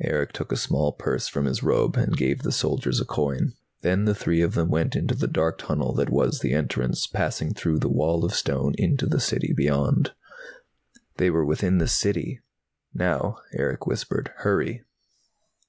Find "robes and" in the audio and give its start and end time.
1.62-2.16